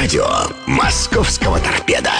[0.00, 0.26] Радио
[0.64, 2.10] «Московского торпеда».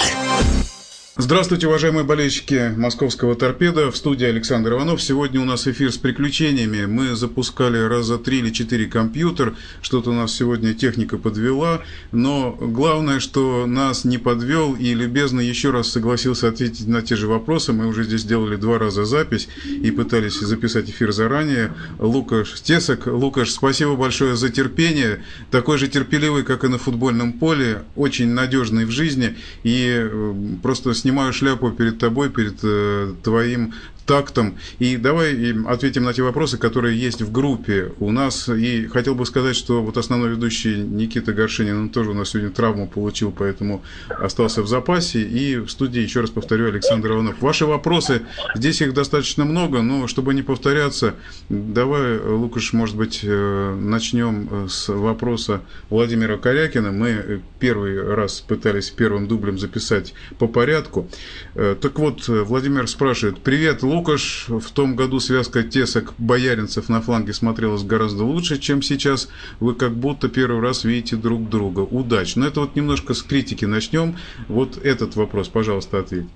[1.23, 3.91] Здравствуйте, уважаемые болельщики московского торпеда.
[3.91, 5.03] В студии Александр Иванов.
[5.03, 6.87] Сегодня у нас эфир с приключениями.
[6.87, 9.55] Мы запускали раза три или четыре компьютер.
[9.83, 11.83] Что-то у нас сегодня техника подвела.
[12.11, 17.27] Но главное, что нас не подвел и любезно еще раз согласился ответить на те же
[17.27, 17.71] вопросы.
[17.71, 21.71] Мы уже здесь делали два раза запись и пытались записать эфир заранее.
[21.99, 23.05] Лукаш Тесок.
[23.05, 25.23] Лукаш, спасибо большое за терпение.
[25.51, 27.83] Такой же терпеливый, как и на футбольном поле.
[27.95, 29.37] Очень надежный в жизни.
[29.61, 33.73] И э, просто снимаю шляпу перед тобой, перед э, твоим
[34.11, 34.57] тактом.
[34.79, 38.49] И давай ответим на те вопросы, которые есть в группе у нас.
[38.49, 42.49] И хотел бы сказать, что вот основной ведущий Никита Горшинин, он тоже у нас сегодня
[42.49, 45.21] травму получил, поэтому остался в запасе.
[45.21, 47.41] И в студии, еще раз повторю, Александр Иванов.
[47.41, 51.13] Ваши вопросы, здесь их достаточно много, но чтобы не повторяться,
[51.47, 56.91] давай, Лукаш, может быть, э, начнем с вопроса Владимира Корякина.
[56.91, 61.07] Мы первый раз пытались первым дублем записать по порядку.
[61.55, 67.33] Э, так вот, Владимир спрашивает, привет, Лукаш, в том году связка тесок бояринцев на фланге
[67.33, 69.29] смотрелась гораздо лучше, чем сейчас.
[69.59, 71.81] Вы как будто первый раз видите друг друга.
[71.81, 72.37] Удачи.
[72.37, 74.15] Но это вот немножко с критики начнем.
[74.47, 76.27] Вот этот вопрос, пожалуйста, ответь.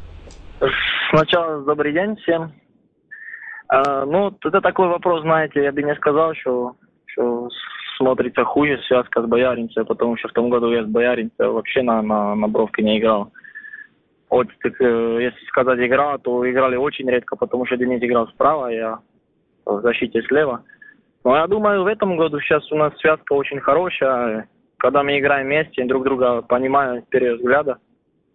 [1.10, 2.52] Сначала добрый день всем.
[3.68, 6.76] А, ну, это такой вопрос, знаете, я бы не сказал, что,
[7.08, 7.50] что
[7.98, 12.02] смотрится хуже связка с бояринцем, потому что в том году я с бояринцем вообще на,
[12.02, 13.32] на, на бровке не играл.
[14.30, 18.68] Вот, так, э, если сказать игра, то играли очень редко, потому что Денис играл справа,
[18.68, 19.00] я
[19.66, 20.64] в защите слева.
[21.24, 24.48] Но я думаю, в этом году сейчас у нас связка очень хорошая.
[24.78, 27.78] Когда мы играем вместе, друг друга понимаем с первого взгляда.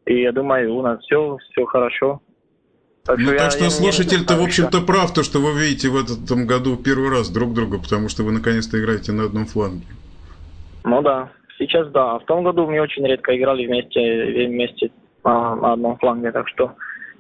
[0.07, 2.21] И я думаю, у нас все, все хорошо.
[3.05, 6.47] Так ну, что, так что слушатель-то, в общем-то, прав, то, что вы видите в этом
[6.47, 9.87] году первый раз друг друга, потому что вы наконец-то играете на одном фланге.
[10.85, 12.19] Ну да, сейчас да.
[12.19, 14.91] В том году мы очень редко играли вместе, вместе
[15.25, 16.75] на, одном фланге, так что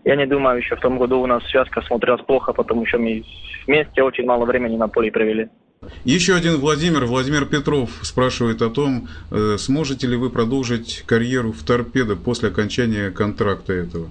[0.05, 3.22] я не думаю, еще в том году у нас связка смотрелась плохо, потому что мы
[3.66, 5.49] вместе очень мало времени на поле провели.
[6.05, 11.65] Еще один Владимир, Владимир Петров спрашивает о том, э, сможете ли вы продолжить карьеру в
[11.65, 14.09] торпедо после окончания контракта этого?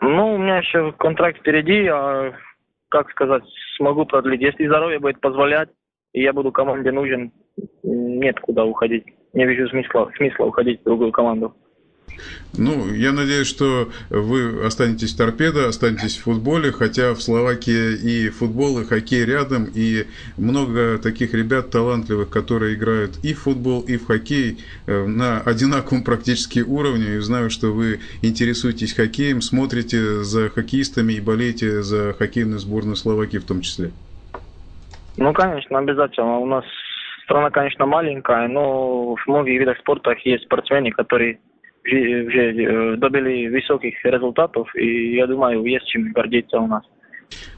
[0.00, 2.32] Ну, у меня еще контракт впереди, а,
[2.88, 3.42] как сказать,
[3.76, 4.40] смогу продлить.
[4.40, 5.68] Если здоровье будет позволять,
[6.12, 7.32] и я буду команде нужен,
[7.82, 9.04] нет куда уходить.
[9.34, 11.54] Не вижу смысла, смысла уходить в другую команду.
[12.58, 18.80] Ну, я надеюсь, что вы останетесь торпедо, останетесь в футболе, хотя в Словакии и футбол,
[18.80, 20.06] и хоккей рядом, и
[20.36, 26.02] много таких ребят талантливых, которые играют и в футбол, и в хоккей э, на одинаковом
[26.02, 27.16] практически уровне.
[27.16, 33.38] И знаю, что вы интересуетесь хоккеем, смотрите за хоккеистами и болеете за хоккейную сборную Словакии
[33.38, 33.90] в том числе.
[35.16, 36.38] Ну, конечно, обязательно.
[36.38, 36.64] У нас
[37.24, 41.38] страна, конечно, маленькая, но в многих видах спорта есть спортсмены, которые
[41.86, 46.82] уже э, добили высоких результатов, и я думаю, есть чем гордиться у нас.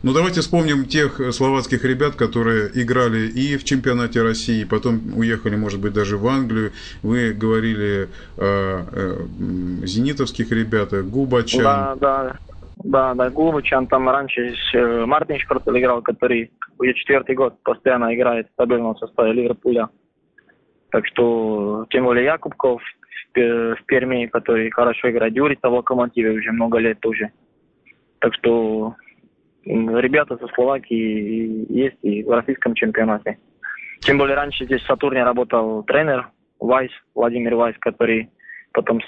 [0.02, 5.80] Ну, давайте вспомним тех словацких ребят, которые играли и в чемпионате России, потом уехали, может
[5.80, 6.72] быть, даже в Англию.
[7.02, 11.62] Вы говорили о, о зенитовских ребятах, Губачан.
[11.62, 12.36] Да, да,
[12.84, 18.48] да, да, Губачан, там раньше э, Мартин Шпортел играл, который уже четвертый год постоянно играет
[18.48, 19.88] в стабильном составе Ливерпуля.
[20.90, 22.80] Так что, тем более Якубков,
[23.34, 25.34] в Перми, который хорошо играет.
[25.34, 27.30] Юрица в Локомотиве уже много лет тоже.
[28.20, 28.94] Так что
[29.64, 33.38] ребята со Словакии есть и в российском чемпионате.
[34.00, 36.30] Тем более раньше здесь в Сатурне работал тренер
[36.60, 38.30] Вайс, Владимир Вайс, который
[38.72, 39.00] потом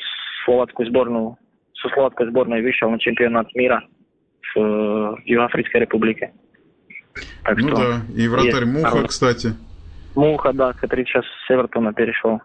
[0.45, 1.37] словацкую сборную,
[1.75, 3.85] со словацкой сборной вышел на чемпионат мира
[4.55, 6.33] в, Юго-Африкской Республике.
[7.45, 9.09] Так ну что да, и вратарь Муха, народ.
[9.09, 9.55] кстати.
[10.15, 12.41] Муха, да, который сейчас с Эвертона перешел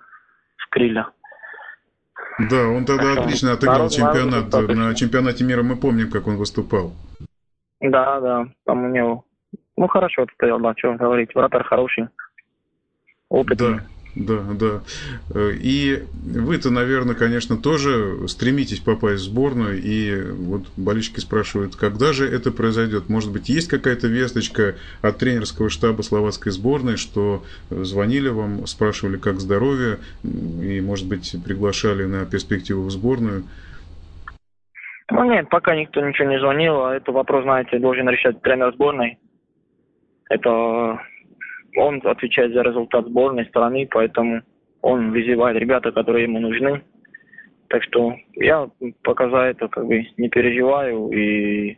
[0.57, 1.07] в Криля.
[2.37, 4.51] Да, он тогда отлично отыграл чемпионат.
[4.51, 6.93] На чемпионате мира мы помним, как он выступал.
[7.79, 9.25] Да, да, там у него...
[9.77, 11.35] Ну, хорошо отстоял, да, что говорить.
[11.35, 12.07] Вратарь хороший,
[13.29, 13.75] опытный.
[13.75, 13.83] Да.
[14.15, 14.81] Да, да.
[15.33, 19.81] Э, и вы-то, наверное, конечно, тоже стремитесь попасть в сборную.
[19.81, 23.09] И вот болельщики спрашивают, когда же это произойдет?
[23.09, 29.41] Может быть, есть какая-то весточка от тренерского штаба словацкой сборной, что звонили вам, спрашивали, как
[29.41, 33.43] здоровье, и, может быть, приглашали на перспективу в сборную?
[35.11, 36.85] Ну нет, пока никто ничего не звонил.
[36.85, 39.19] А это вопрос, знаете, должен решать тренер сборной.
[40.29, 40.99] Это
[41.75, 44.41] он отвечает за результат сборной страны, поэтому
[44.81, 46.81] он вызывает ребята, которые ему нужны.
[47.67, 48.69] Так что я
[49.03, 51.77] пока за это как бы не переживаю и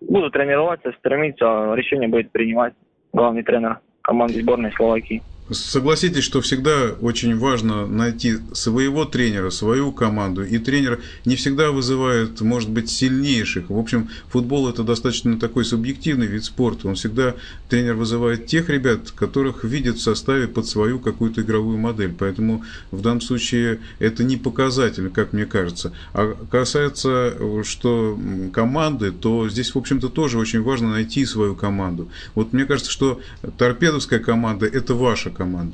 [0.00, 2.74] буду тренироваться, стремиться, а решение будет принимать
[3.12, 5.22] главный тренер команды сборной Словакии.
[5.50, 10.44] Согласитесь, что всегда очень важно найти своего тренера, свою команду.
[10.44, 13.70] И тренер не всегда вызывает, может быть, сильнейших.
[13.70, 16.88] В общем, футбол это достаточно такой субъективный вид спорта.
[16.88, 17.34] Он всегда,
[17.68, 22.14] тренер вызывает тех ребят, которых видит в составе под свою какую-то игровую модель.
[22.18, 25.92] Поэтому в данном случае это не показатель, как мне кажется.
[26.12, 27.34] А касается,
[27.64, 28.18] что
[28.52, 32.08] команды, то здесь, в общем-то, тоже очень важно найти свою команду.
[32.34, 33.20] Вот мне кажется, что
[33.58, 35.72] торпедовская команда– это ваша команда?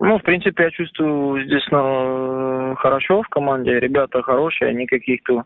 [0.00, 3.78] Ну, в принципе, я чувствую здесь ну, хорошо в команде.
[3.78, 5.44] Ребята хорошие, никаких-то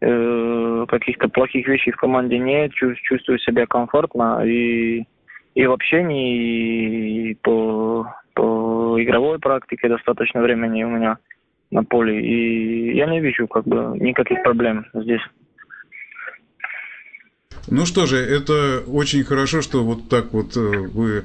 [0.00, 2.72] э, каких-то плохих вещей в команде нет.
[2.72, 5.04] Чувствую себя комфортно и,
[5.54, 11.18] и в общении, и по, по игровой практике достаточно времени у меня
[11.72, 12.20] на поле.
[12.20, 15.22] И я не вижу как бы никаких проблем здесь.
[17.70, 21.24] Ну что же, это очень хорошо, что вот так вот э, вы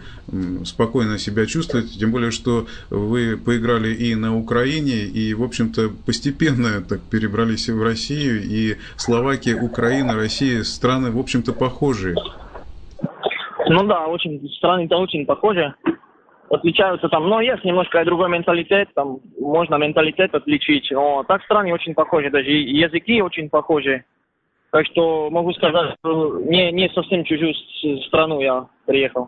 [0.66, 6.82] спокойно себя чувствуете, тем более, что вы поиграли и на Украине, и, в общем-то, постепенно
[6.88, 12.16] так перебрались в Россию, и Словакия, Украина, Россия, страны, в общем-то, похожие.
[13.70, 15.74] Ну да, очень, страны-то очень похожи,
[16.50, 21.94] отличаются там, но есть немножко другой менталитет, там можно менталитет отличить, но так страны очень
[21.94, 24.06] похожи, даже языки очень похожи.
[24.78, 27.52] Так что могу сказать, что не, не совсем чужую
[28.06, 29.28] страну я приехал.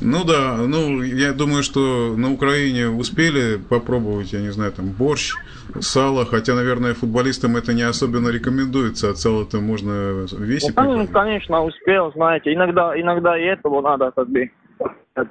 [0.00, 5.34] Ну да, ну я думаю, что на Украине успели попробовать, я не знаю, там борщ,
[5.80, 10.76] сало, хотя, наверное, футболистам это не особенно рекомендуется, от сала-то можно весить.
[10.76, 14.52] Ну, конечно, успел, знаете, иногда, иногда и этого надо как бы,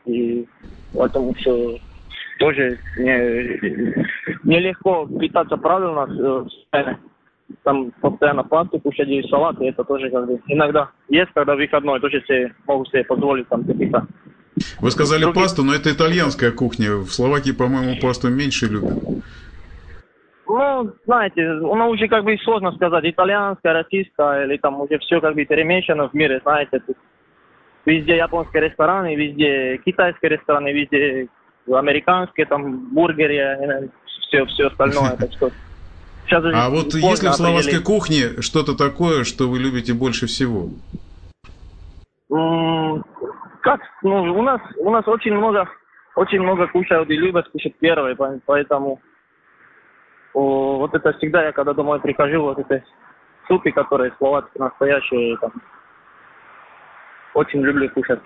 [0.05, 0.45] и
[0.93, 1.79] поэтому все
[2.39, 4.03] тоже не,
[4.43, 6.95] нелегко питаться правильно э,
[7.63, 12.21] там постоянно пасту кушать и салаты, это тоже как бы иногда есть, когда выходной, тоже
[12.21, 14.07] себе, могу себе позволить там какие-то
[14.81, 15.43] вы сказали Другие...
[15.43, 16.95] пасту, но это итальянская кухня.
[16.95, 18.97] В Словакии, по-моему, пасту меньше любят.
[20.47, 25.35] Ну, знаете, она уже как бы сложно сказать, итальянская, российская, или там уже все как
[25.35, 26.81] бы перемешано в мире, знаете.
[27.85, 31.27] Везде японские рестораны, везде китайские рестораны, везде
[31.71, 33.89] американские, там бургеры,
[34.27, 35.15] все, все остальное.
[35.17, 35.51] Так что
[36.29, 37.83] Сейчас а вот есть ли в определить.
[37.83, 40.69] кухне что-то такое, что вы любите больше всего?
[43.61, 43.81] Как?
[44.03, 45.67] Ну, у нас у нас очень много
[46.15, 48.15] очень много кушают и любят кушать первые,
[48.45, 49.01] поэтому
[50.35, 52.83] о, вот это всегда я когда домой прихожу, вот это
[53.47, 55.51] супы, которые словацкие настоящие, там,
[57.33, 58.19] очень люблю кушать.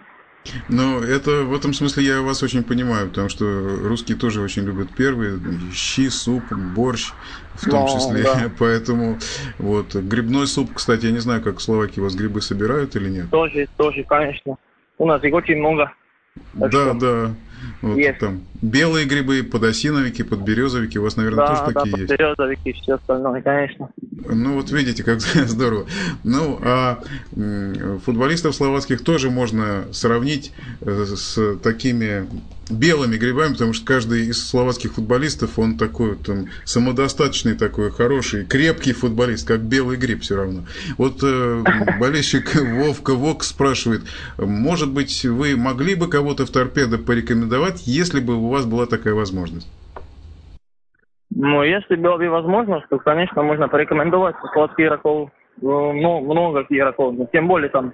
[0.68, 3.46] Ну, это в этом смысле я вас очень понимаю, потому что
[3.84, 5.40] русские тоже очень любят первые,
[5.74, 7.14] щи, суп, борщ
[7.56, 8.24] в том да, числе.
[8.24, 8.52] Да.
[8.60, 9.20] Поэтому
[9.58, 13.10] вот грибной суп, кстати, я не знаю, как в Словакии у вас грибы собирают или
[13.10, 13.30] нет.
[13.30, 14.58] Тоже, тоже, конечно.
[14.98, 15.92] У нас их очень много.
[16.60, 16.94] Так да, что...
[16.94, 17.36] да.
[17.82, 18.20] Вот есть.
[18.20, 22.10] там белые грибы, подосиновики, подберезовики, у вас, наверное, да, тоже да, такие есть.
[22.10, 23.90] Подберезовики, все остальное, конечно.
[24.26, 25.86] Ну вот видите, как здорово.
[26.24, 27.00] Ну, а
[28.06, 32.28] футболистов словацких тоже можно сравнить э, с такими
[32.70, 38.94] белыми грибами, потому что каждый из словацких футболистов, он такой там самодостаточный такой, хороший, крепкий
[38.94, 40.62] футболист, как белый гриб все равно.
[40.98, 41.64] Вот э,
[42.00, 44.02] болельщик Вовка Вок спрашивает,
[44.38, 49.14] может быть, вы могли бы кого-то в торпедо порекомендовать, если бы у вас была такая
[49.14, 49.68] возможность?
[51.36, 57.48] Ну, если была бы возможность, то, конечно, можно порекомендовать словацких игроков, ну, много игроков, тем
[57.48, 57.94] более там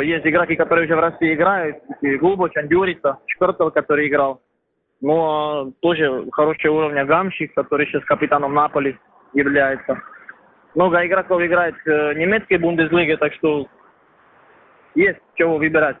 [0.00, 4.42] есть игроки, которые уже в России играют, Глубоч, Андюрица, Шкартел, который играл.
[5.00, 8.98] Но тоже хорошего уровня Гамщик, который сейчас капитаном Наполи
[9.34, 10.00] является.
[10.74, 13.66] Много игроков играет в э, немецкой Бундеслиге, так что
[14.94, 15.96] есть чего выбирать.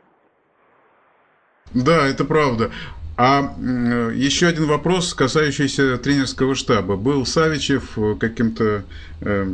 [1.74, 2.70] Да, это правда.
[3.18, 3.54] А
[4.14, 6.96] еще один вопрос, касающийся тренерского штаба.
[6.96, 8.84] Был Савичев э, каким-то
[9.22, 9.46] э,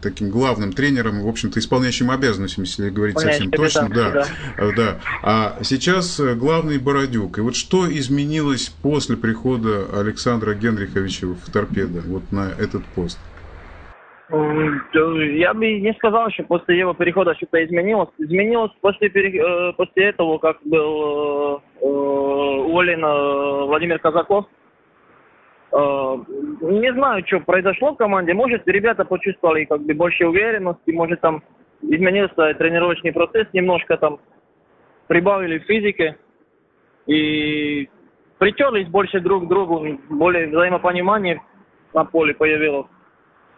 [0.00, 3.88] таким главным тренером, в общем-то, исполняющим обязанностями, если говорить совсем точно.
[3.88, 4.72] Да, да.
[4.76, 5.00] да.
[5.24, 7.38] А сейчас э, главный Бородюк.
[7.38, 13.18] И вот что изменилось после прихода Александра Генриховича в торпедо, вот на этот пост?
[14.32, 18.08] Я бы не сказал, что после его перехода что-то изменилось.
[18.16, 24.46] Изменилось после, э, после этого, как был э, уволен э, Владимир Казаков.
[25.72, 28.34] Не знаю, что произошло в команде.
[28.34, 31.42] Может, ребята почувствовали как бы больше уверенности, может, там
[31.80, 34.18] изменился тренировочный процесс немножко, там
[35.08, 36.16] прибавили физики
[37.06, 37.88] и
[38.38, 41.40] притерлись больше друг к другу, более взаимопонимание
[41.94, 42.86] на поле появилось.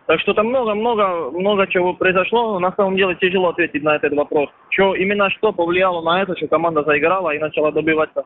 [0.07, 2.59] Так что там много-много, много чего произошло.
[2.59, 4.51] На самом деле тяжело ответить на этот вопрос.
[4.69, 8.25] Что, именно что повлияло на это, что команда заиграла и начала добиваться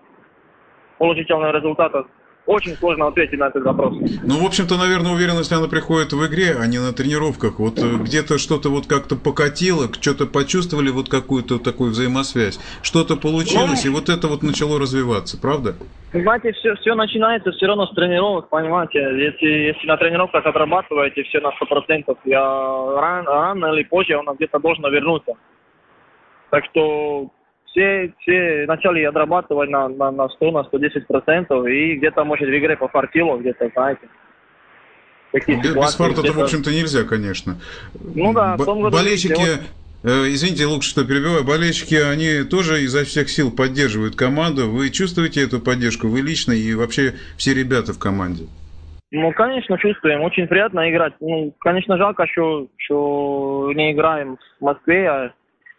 [0.98, 2.04] положительного результата
[2.48, 3.94] очень сложно ответить на этот вопрос.
[4.24, 7.58] Ну, в общем-то, наверное, уверенность, она приходит в игре, а не на тренировках.
[7.58, 13.84] Вот э, где-то что-то вот как-то покатило, что-то почувствовали вот какую-то такую взаимосвязь, что-то получилось,
[13.84, 15.74] ну, и вот это вот начало развиваться, правда?
[16.14, 18.98] Знаете, все, все начинается все равно с тренировок, понимаете.
[18.98, 24.58] Если, если на тренировках отрабатываете все на 100%, я ран, рано или позже он где-то
[24.58, 25.32] должен вернуться.
[26.48, 27.30] Так что
[27.70, 32.58] все, все начали отрабатывать на, на, на 100, на 110 процентов, и где-то, может, в
[32.58, 34.08] игре пофартило, где-то, знаете.
[35.32, 37.56] Такие без, без фарта-то, в общем-то, нельзя, конечно.
[37.94, 38.96] Ну да, в том году...
[38.96, 39.60] Болельщики,
[40.02, 44.70] э, извините, лучше, что перебиваю, болельщики, они тоже изо всех сил поддерживают команду.
[44.70, 48.44] Вы чувствуете эту поддержку, вы лично и вообще все ребята в команде?
[49.10, 50.22] Ну, конечно, чувствуем.
[50.22, 51.14] Очень приятно играть.
[51.20, 55.32] Ну, конечно, жалко, что, что не играем в Москве, а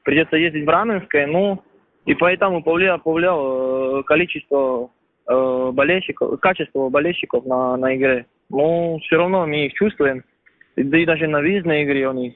[0.03, 1.27] придется ездить в Раменское.
[1.27, 1.63] Ну,
[2.05, 4.89] и поэтому повлияло, повлияло количество
[5.27, 8.25] э, болельщиков, качество болельщиков на, на игре.
[8.49, 10.23] Но все равно мы их чувствуем.
[10.75, 12.35] Да и даже на выездной игре они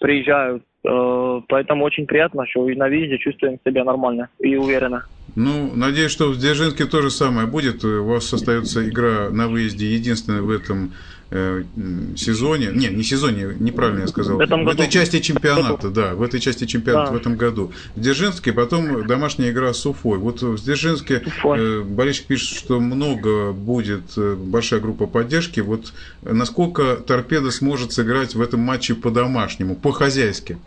[0.00, 0.62] приезжают.
[0.84, 5.04] Э, поэтому очень приятно, что и на визе чувствуем себя нормально и уверенно.
[5.36, 7.84] Ну, надеюсь, что в Дзержинске то же самое будет.
[7.84, 10.90] У вас остается игра на выезде единственная в этом э,
[11.30, 12.70] сезоне.
[12.72, 14.38] Не, не сезоне, неправильно я сказал.
[14.38, 14.78] В, этом году.
[14.78, 17.18] в этой части чемпионата, да, в этой части чемпионата да.
[17.18, 17.72] в этом году.
[17.94, 20.18] В Дзержинске, потом домашняя игра с Уфой.
[20.18, 25.60] Вот в Дзержинске э, болельщик пишет, что много будет, э, большая группа поддержки.
[25.60, 25.92] Вот
[26.22, 30.58] насколько Торпеда сможет сыграть в этом матче по-домашнему, по-хозяйски?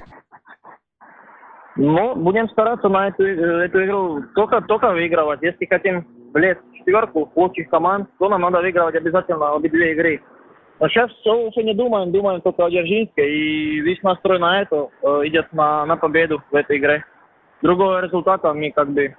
[1.77, 5.41] Ну, будем стараться на эту, э, эту игру только, только выигрывать.
[5.41, 10.21] Если хотим влезть в четверку лучших команд, то нам надо выигрывать обязательно обе две игры.
[10.81, 15.27] Но сейчас уже не думаем, думаем только о Дзержинске, и весь настрой на это э,
[15.27, 17.05] идет на, на победу в этой игре.
[17.61, 19.15] Другого результата мы как бы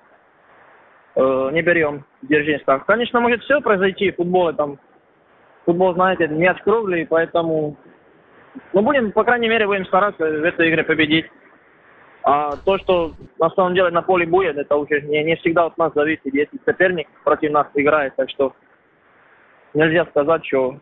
[1.15, 2.81] э, не берем Дзержинска.
[2.81, 4.81] Конечно, может все произойти в футболе, там,
[5.65, 7.77] футбол, знаете, мяч круглый, поэтому,
[8.73, 11.27] ну, будем, по крайней мере, будем стараться в этой игре победить.
[12.25, 15.79] А то, что на самом деле на поле будет, это уже не, не всегда от
[15.79, 18.17] нас зависит, если соперник против нас играет.
[18.17, 18.53] Так что
[19.75, 20.81] нельзя сказать, что,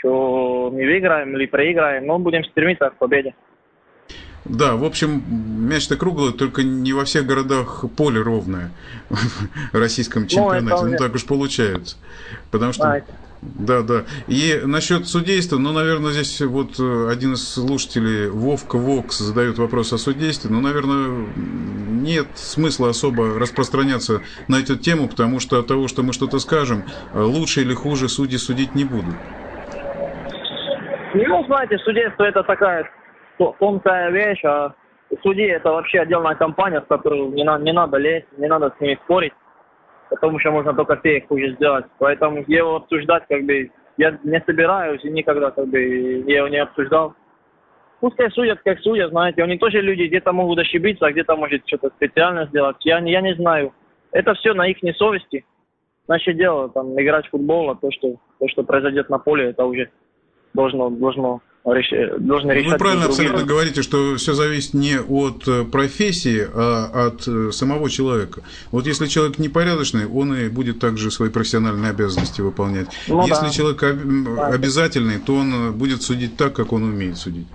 [0.00, 3.34] что мы выиграем или проиграем, но будем стремиться к победе.
[4.44, 5.22] Да, в общем,
[5.68, 8.70] мяч-то круглый, только не во всех городах поле ровное
[9.10, 10.84] в российском ну, чемпионате.
[10.86, 11.96] Ну, так уж получается.
[12.50, 13.04] Потому что...
[13.42, 14.04] Да, да.
[14.28, 19.94] И насчет судейства, ну, наверное, здесь вот э, один из слушателей, Вовка Вокс, задает вопрос
[19.94, 20.50] о судействе.
[20.50, 26.12] Ну, наверное, нет смысла особо распространяться на эту тему, потому что от того, что мы
[26.12, 29.14] что-то скажем, э, лучше или хуже судьи судить не будут.
[31.14, 32.88] Ну, знаете, судейство это такая
[33.58, 34.74] тонкая вещь, а
[35.22, 38.80] судьи это вообще отдельная компания, с которой не, на, не надо лезть, не надо с
[38.80, 39.32] ними спорить
[40.10, 41.86] потому что можно только феек хуже сделать.
[41.98, 45.80] Поэтому его обсуждать как бы я не собираюсь и никогда как бы
[46.26, 47.14] я его не обсуждал.
[48.00, 51.90] Пускай судят, как судят, знаете, они тоже люди где-то могут ошибиться, а где-то может что-то
[51.90, 52.76] специально сделать.
[52.80, 53.72] Я, я не знаю.
[54.10, 55.44] Это все на их совести.
[56.08, 59.64] Наше дело там играть в футбол, а то, что, то, что произойдет на поле, это
[59.64, 59.90] уже
[60.54, 62.72] должно, должно должны решать.
[62.72, 67.90] Вы правильно абсолютно говорите, что все зависит не от э, профессии, а от э, самого
[67.90, 68.40] человека.
[68.72, 72.88] Вот если человек непорядочный, он и будет также свои профессиональные обязанности выполнять.
[73.08, 73.50] Ну, если да.
[73.50, 77.46] человек обязательный, то он будет судить так, как он умеет судить.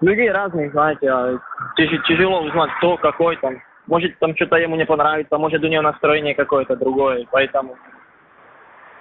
[0.00, 1.38] Людей разных, знаете, а
[1.76, 3.62] тяжело узнать, кто какой там.
[3.86, 7.76] Может, там что-то ему не понравится, может, у него настроение какое-то другое, поэтому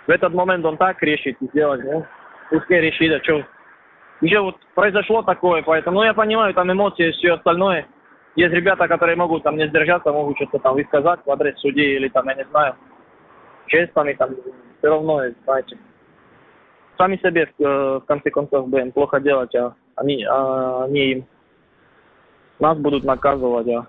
[0.06, 2.06] в этот момент он так решит сделать, ну,
[2.50, 3.44] пускай решит, а что
[4.22, 7.88] уже вот произошло такое, поэтому, ну, я понимаю, там эмоции, все остальное.
[8.36, 12.10] Есть ребята, которые могут там не сдержаться, могут что-то там высказать в адрес судей или
[12.10, 12.76] там, я не знаю,
[13.68, 14.32] честными там,
[14.78, 15.78] все равно, знаете.
[16.98, 21.26] Сами себе, в, э, в конце концов, будем плохо делать, а они, а они им.
[22.60, 23.88] Нас будут наказывать, а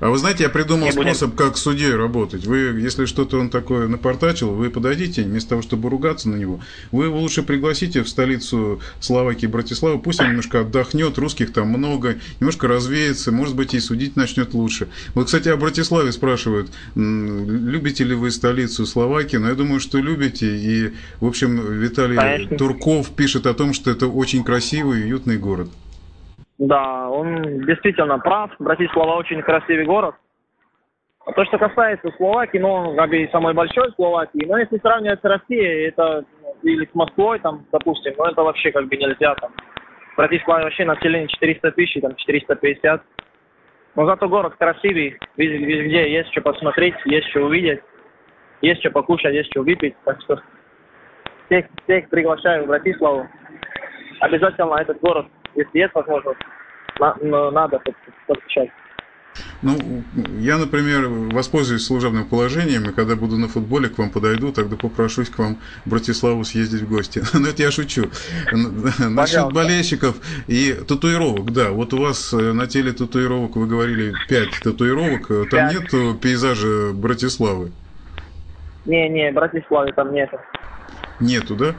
[0.00, 2.46] а вы знаете, я придумал способ, как судьей работать.
[2.46, 6.60] Вы, если что-то он такое напортачил, вы подойдите, вместо того, чтобы ругаться на него,
[6.92, 12.16] вы его лучше пригласите в столицу Словакии, Братиславу, пусть он немножко отдохнет, русских там много,
[12.40, 14.88] немножко развеется, может быть, и судить начнет лучше.
[15.14, 19.36] Вот, кстати, о Братиславе спрашивают, любите ли вы столицу Словакии?
[19.36, 22.58] Но я думаю, что любите, и, в общем, Виталий Конечно.
[22.58, 25.70] Турков пишет о том, что это очень красивый и уютный город.
[26.58, 28.50] Да, он действительно прав.
[28.58, 30.14] Братислава очень красивый город.
[31.26, 35.24] А то, что касается Словакии, ну, как бы самой большой Словакии, но если сравнивать с
[35.24, 36.24] Россией, это
[36.62, 39.34] или с Москвой, там, допустим, но это вообще как бы нельзя.
[39.34, 39.50] Там.
[40.12, 43.02] В Братиславе вообще население 400 тысяч, там 450.
[43.96, 47.80] Но зато город красивый, везде есть что посмотреть, есть что увидеть,
[48.62, 49.96] есть что покушать, есть что выпить.
[50.04, 50.40] Так что
[51.46, 53.26] всех, всех приглашаю в Братиславу.
[54.20, 56.40] Обязательно этот город, если есть возможность,
[56.98, 57.80] на, надо
[58.26, 58.70] посещать.
[59.62, 59.76] Ну,
[60.38, 65.28] я, например, воспользуюсь служебным положением, и когда буду на футболе, к вам подойду, тогда попрошусь
[65.28, 67.22] к вам в Братиславу съездить в гости.
[67.32, 68.10] Но ну, это я шучу.
[68.98, 71.70] Насчет болельщиков и татуировок, да.
[71.70, 75.50] Вот у вас э, на теле татуировок, вы говорили, пять татуировок.
[75.50, 77.72] Там нет пейзажа Братиславы?
[78.84, 80.38] Не-не, Братиславы там нету.
[81.18, 81.74] Нету, да?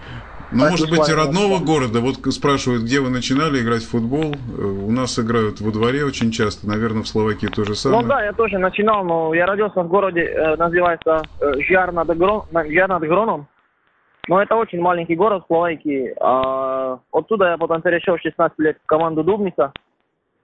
[0.52, 2.00] Ну, может быть, родного города.
[2.00, 4.34] Вот спрашивают, где вы начинали играть в футбол.
[4.34, 6.68] Э, у нас играют во дворе очень часто.
[6.68, 8.02] Наверное, в Словакии то же самое.
[8.02, 12.08] Ну да, я тоже начинал, но я родился в городе, э, называется э, Жар над,
[12.18, 13.48] Гроном.
[14.30, 16.14] Но это очень маленький город в Словакии.
[16.20, 19.72] А, оттуда я потом перешел в 16 лет в команду Дубница,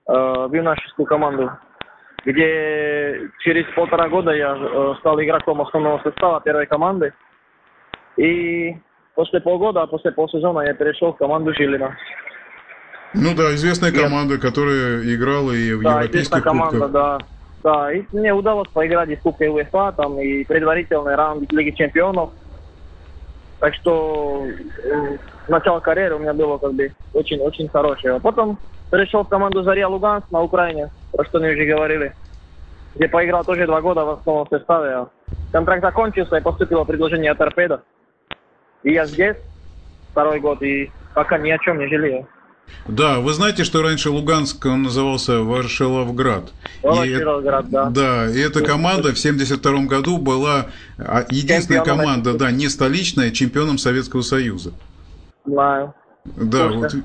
[0.06, 1.52] в юношескую команду,
[2.26, 7.14] где через полтора года я стал игроком основного состава первой команды.
[8.16, 8.78] И
[9.16, 11.96] после полгода, а после полсезона я перешел в команду Жилина.
[13.14, 16.92] Ну да, известная команда, которая играла и в да, европейских команда, кубках.
[16.92, 17.18] да.
[17.64, 22.32] Да, и мне удалось поиграть и в Кубке УЕФА, там, и предварительный раунд Лиги Чемпионов.
[23.62, 25.18] Так что э,
[25.48, 28.16] начало карьеры у меня было как бы очень-очень хорошее.
[28.16, 28.60] А потом
[28.92, 32.14] перешел в команду Заря Луганск на Украине, про что мы уже говорили,
[32.96, 35.06] где поиграл тоже два года в основном составе.
[35.54, 37.82] Контракт закончился и поступило предложение от Торпеда.
[38.84, 39.38] И я здесь
[40.12, 42.28] второй год, и пока ни о чем не жалею.
[42.88, 46.52] Да, вы знаете, что раньше Луганск он назывался Варшиловград.
[46.82, 47.90] Варшиловград, да.
[47.90, 53.78] Да, и эта команда в 72 году была а, единственная команда, да, не столичная, чемпионом
[53.78, 54.74] Советского Союза.
[55.46, 55.94] Знаю.
[56.26, 56.96] Да, вот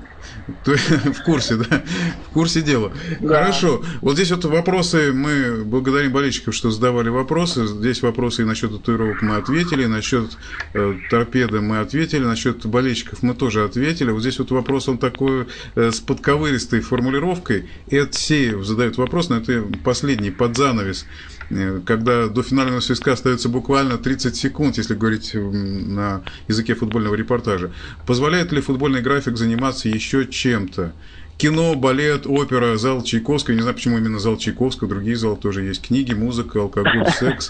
[0.65, 1.83] в курсе, да,
[2.29, 2.93] в курсе дела.
[3.19, 3.43] Да.
[3.43, 3.83] Хорошо.
[3.99, 7.67] Вот здесь вот вопросы, мы благодарим болельщиков, что задавали вопросы.
[7.67, 10.37] Здесь вопросы и насчет татуировок мы ответили, насчет
[10.73, 14.11] э, торпеды мы ответили, насчет болельщиков мы тоже ответили.
[14.11, 17.69] Вот здесь вот вопрос, он такой э, с подковыристой формулировкой.
[17.89, 21.05] Эд Сеев задает вопрос, но это последний, под занавес.
[21.49, 27.71] Э, когда до финального свистка остается буквально 30 секунд, если говорить на языке футбольного репортажа.
[28.05, 30.93] Позволяет ли футбольный график заниматься еще чем-то?
[31.39, 33.55] Кино, балет, опера, зал Чайковского.
[33.55, 34.89] Не знаю, почему именно зал Чайковского.
[34.89, 35.87] Другие залы тоже есть.
[35.87, 37.49] Книги, музыка, алкоголь, секс.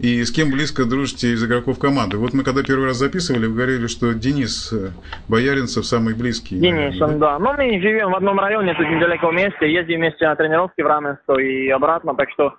[0.00, 2.16] И с кем близко дружите из игроков команды?
[2.16, 4.88] Вот мы когда первый раз записывали, вы говорили, что Денис э,
[5.28, 6.58] Бояринцев самый близкий.
[6.58, 7.38] Денис, он, да.
[7.38, 9.72] Но мы живем в одном районе, тут недалеко вместе.
[9.72, 12.16] Ездим вместе на тренировки в Раменство и обратно.
[12.16, 12.56] Так что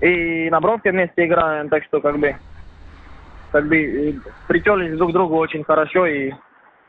[0.00, 2.36] и на бровке вместе играем, так что как бы
[3.52, 4.12] как бы э,
[4.48, 6.32] притерлись друг к другу очень хорошо и,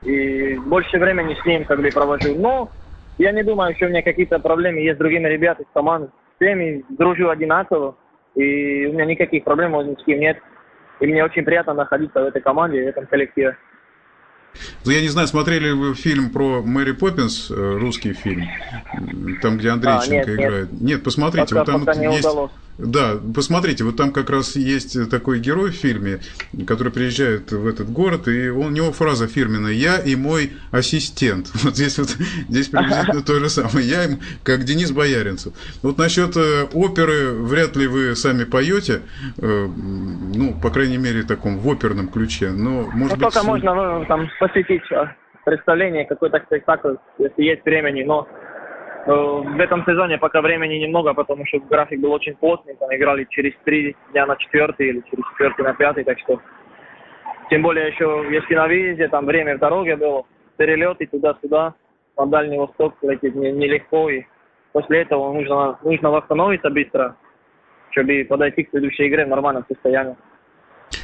[0.02, 2.36] и больше времени с ним как бы провожу.
[2.36, 2.70] Но
[3.17, 6.10] я не думаю, что у меня какие-то проблемы есть с другими ребятами из команды.
[6.34, 7.96] С всеми дружу одинаково,
[8.36, 10.39] и у меня никаких проблем с ним нет.
[11.00, 13.56] И мне очень приятно находиться в этой команде, в этом коллективе.
[14.86, 18.43] Ну, я не знаю, смотрели вы фильм про Мэри Поппинс, э, русский фильм,
[19.41, 20.72] там, где Андрейченко а, нет, играет?
[20.72, 22.26] Нет, нет посмотрите, пока, вот там пока есть...
[22.26, 22.52] Удалось.
[22.78, 26.20] Да, посмотрите, вот там как раз есть такой герой в фильме,
[26.68, 31.48] который приезжает в этот город, и он, у него фраза фирменная «Я и мой ассистент».
[31.68, 32.10] Вот здесь вот
[32.50, 33.86] здесь приблизительно то же самое.
[33.86, 35.54] Я им, как Денис Бояринцев.
[35.82, 39.02] Вот насчет э, оперы вряд ли вы сами поете,
[39.38, 43.34] э, ну, по крайней мере, в таком в оперном ключе, но, может ну, быть...
[43.34, 45.08] Только можно ну, там посвятить э,
[45.46, 48.28] представление, какой-то спектакль, если есть времени, но
[49.08, 52.76] в этом сезоне пока времени немного, потому что график был очень плотный.
[52.76, 56.41] Там играли через три дня на четвертый или через четвертый на пятый, так что
[57.50, 60.26] тем более еще если на выезде, там время в дороге было,
[60.58, 61.74] перелеты туда-сюда,
[62.17, 64.24] на Дальний Восток лететь нелегко, и
[64.74, 67.15] после этого нужно, нужно восстановиться быстро,
[67.91, 70.17] чтобы подойти к следующей игре в нормальном состоянии.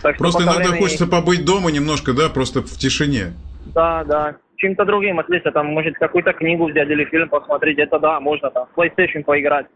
[0.01, 0.81] Так просто иногда времени...
[0.81, 3.33] хочется побыть дома немножко, да, просто в тишине.
[3.73, 8.19] Да, да чем-то другим отвлечься, там, может, какую-то книгу взять или фильм посмотреть, это да,
[8.19, 9.67] можно там, в PlayStation поиграть.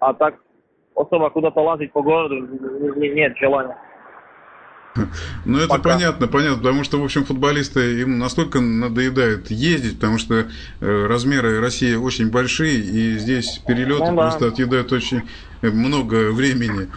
[0.00, 0.34] А так
[0.96, 2.46] особо куда-то лазить по городу
[2.96, 3.76] нет желания.
[5.44, 5.94] Ну, это Пока.
[5.94, 10.34] понятно, понятно, потому что, в общем, футболисты им настолько надоедает ездить, потому что
[10.80, 14.22] э, размеры России очень большие, и здесь перелеты ну, да.
[14.22, 15.22] просто отъедают очень
[15.62, 16.88] много времени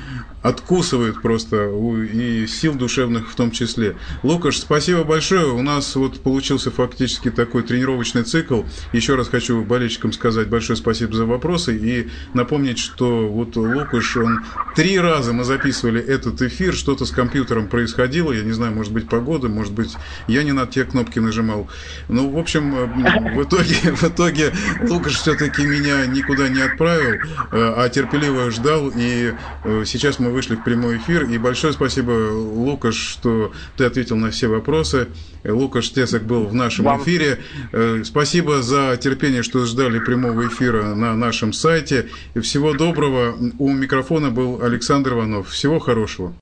[0.42, 1.72] откусывает просто
[2.14, 3.96] и сил душевных в том числе.
[4.24, 5.52] Лукаш, спасибо большое.
[5.52, 8.64] У нас вот получился фактически такой тренировочный цикл.
[8.92, 14.46] Еще раз хочу болельщикам сказать большое спасибо за вопросы и напомнить, что вот Лукаш, он
[14.76, 19.08] три раза мы записывали этот эфир, что-то с компьютером происходило, я не знаю, может быть
[19.08, 19.96] погода, может быть
[20.28, 21.70] я не на те кнопки нажимал.
[22.08, 22.72] Ну, в общем,
[23.36, 24.52] в итоге, в итоге
[24.82, 30.64] Лукаш все-таки меня никуда не отправил, а терпеливо ждал, и э, сейчас мы вышли в
[30.64, 31.26] прямой эфир.
[31.26, 35.08] И большое спасибо, Лукаш, что ты ответил на все вопросы.
[35.44, 37.02] Лукаш Тесок был в нашем Вам...
[37.02, 37.40] эфире.
[37.72, 42.10] Э, спасибо за терпение, что ждали прямого эфира на нашем сайте.
[42.34, 43.36] И всего доброго.
[43.60, 45.50] У микрофона был Александр Иванов.
[45.50, 46.36] Всего хорошего.